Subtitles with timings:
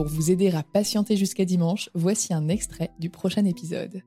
[0.00, 4.00] Pour vous aider à patienter jusqu'à dimanche, voici un extrait du prochain épisode.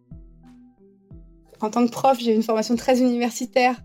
[1.61, 3.79] En tant que prof, j'ai une formation très universitaire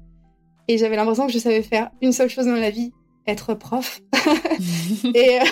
[0.69, 2.93] et j'avais l'impression que je savais faire une seule chose dans la vie,
[3.27, 4.01] être prof.
[5.15, 5.45] et, euh,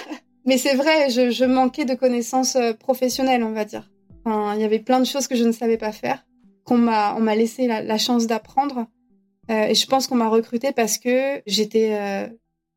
[0.47, 3.91] mais c'est vrai, je, manquais de connaissances euh, professionnelles, on va dire.
[4.25, 6.25] il y avait plein de choses que je ne savais pas faire,
[6.65, 8.87] qu'on m'a, on m'a laissé la, chance d'apprendre.
[9.50, 12.31] Euh, et je pense qu'on m'a recrutée parce que j'étais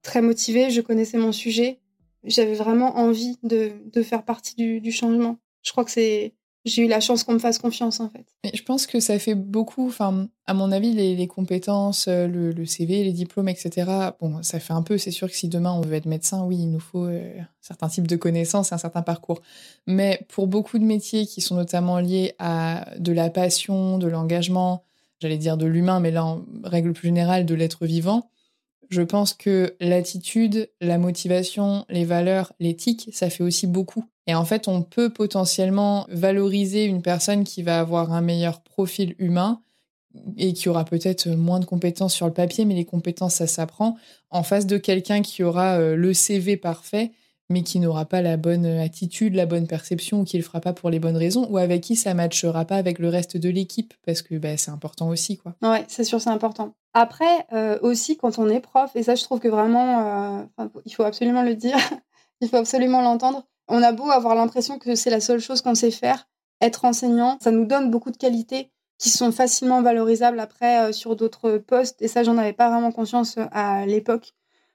[0.03, 1.79] très motivée, je connaissais mon sujet
[2.23, 5.37] j'avais vraiment envie de, de faire partie du, du, changement.
[5.63, 6.33] Je crois que c'est
[6.65, 8.25] j'ai eu la chance qu'on me fasse confiance en fait.
[8.53, 13.03] Je pense que ça fait beaucoup, enfin à mon avis les, compétences, euh, le, CV,
[13.03, 14.11] les diplômes, etc.
[14.19, 14.97] Bon, ça fait un peu.
[14.97, 17.31] C'est sûr que si demain on veut être médecin, oui, il nous faut euh,
[17.61, 19.41] certains types de connaissances, un certain parcours.
[19.87, 24.83] Mais pour beaucoup de métiers qui sont notamment liés à de la passion, de l'engagement,
[25.21, 28.29] j'allais dire de l'humain, mais là en règle plus générale de l'être vivant,
[28.89, 34.05] je pense que l'attitude, la motivation, les valeurs, l'éthique, ça fait aussi beaucoup.
[34.27, 39.15] Et en fait, on peut potentiellement valoriser une personne qui va avoir un meilleur profil
[39.19, 39.61] humain
[40.37, 43.95] et qui aura peut-être moins de compétences sur le papier, mais les compétences, ça s'apprend,
[44.31, 47.11] en face de quelqu'un qui aura euh, le CV parfait,
[47.49, 50.73] mais qui n'aura pas la bonne attitude, la bonne perception, ou qui le fera pas
[50.73, 53.93] pour les bonnes raisons, ou avec qui ça matchera pas avec le reste de l'équipe,
[54.05, 55.55] parce que bah, c'est important aussi, quoi.
[55.87, 56.73] C'est sûr, c'est important.
[56.93, 60.93] Après, euh, aussi, quand on est prof, et ça, je trouve que vraiment, euh, il
[60.93, 61.77] faut absolument le dire,
[62.41, 63.45] il faut absolument l'entendre.
[63.67, 66.27] On a beau avoir l'impression que c'est la seule chose qu'on sait faire,
[66.61, 71.15] être enseignant, ça nous donne beaucoup de qualités qui sont facilement valorisables après euh, sur
[71.15, 72.01] d'autres postes.
[72.01, 74.33] Et ça, j'en avais pas vraiment conscience à l'époque.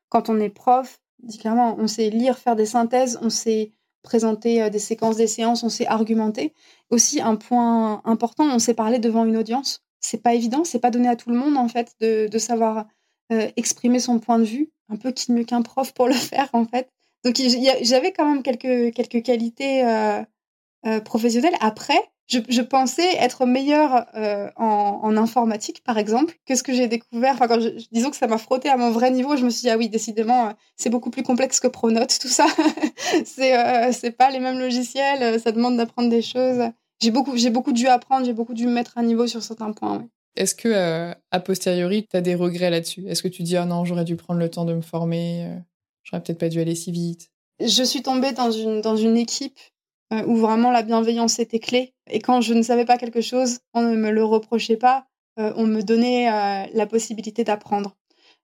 [0.08, 1.00] Quand on est prof,
[1.40, 3.72] clairement, on sait lire, faire des synthèses, on sait
[4.02, 6.54] présenter des séquences des séances, on sait argumenter.
[6.90, 9.83] Aussi, un point important, on sait parler devant une audience.
[10.04, 12.86] C'est pas évident, c'est pas donné à tout le monde en fait de, savoir
[13.32, 14.70] euh, exprimer son point de vue.
[14.90, 16.90] Un peu qui mieux qu'un prof pour le faire en fait.
[17.24, 17.36] Donc
[17.82, 21.56] j'avais quand même quelques quelques qualités euh, professionnelles.
[21.60, 27.34] Après, je, pensais être meilleure euh, en, informatique, par exemple, que ce que j'ai découvert.
[27.34, 29.70] Enfin, je, disons que ça m'a frotté à mon vrai niveau, je me suis dit,
[29.70, 32.46] ah oui, décidément, euh, c'est beaucoup plus complexe que Pronote, tout ça.
[33.26, 36.70] c'est euh, c'est pas les mêmes logiciels, ça demande d'apprendre des choses.
[37.04, 39.72] J'ai beaucoup, j'ai beaucoup dû apprendre, j'ai beaucoup dû me mettre à niveau sur certains
[39.72, 40.08] points.
[40.36, 43.06] Est-ce que, euh, a posteriori, tu as des regrets là-dessus?
[43.06, 45.58] Est-ce que tu dis, ah non, j'aurais dû prendre le temps de me former, euh,
[46.02, 47.30] j'aurais peut-être pas dû aller si vite?
[47.60, 49.58] Je suis tombée dans une, dans une équipe
[50.14, 51.92] euh, où vraiment la bienveillance était clé.
[52.10, 55.06] Et quand je ne savais pas quelque chose, on ne me le reprochait pas,
[55.36, 56.26] on me donnait
[56.72, 57.96] la possibilité d'apprendre.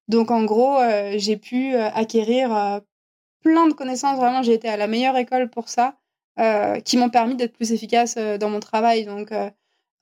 [0.08, 0.78] Donc en gros,
[1.18, 2.80] j'ai pu acquérir
[3.42, 4.16] plein de connaissances.
[4.16, 6.00] Vraiment, j'ai été à la meilleure école pour ça,
[6.84, 9.04] qui m'ont permis d'être plus efficace dans mon travail.
[9.04, 9.32] Donc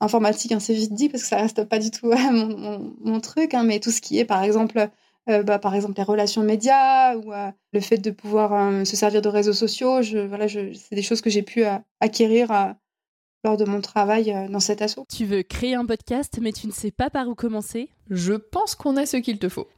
[0.01, 3.55] informatique, hein, c'est vite dit parce que ça reste pas du tout mon, mon, truc,
[3.55, 4.89] hein, mais tout ce qui est, par exemple,
[5.29, 8.97] euh, bah, par exemple les relations médias ou euh, le fait de pouvoir euh, se
[8.97, 11.65] servir de réseaux sociaux, je, voilà, je, c'est des choses que j'ai pu
[12.01, 12.75] acquérir
[13.45, 15.05] lors de mon travail dans cet assaut.
[15.15, 17.91] Tu veux créer un podcast, mais tu ne sais pas par où commencer?
[18.11, 19.69] Je pense qu'on a ce qu'il te faut.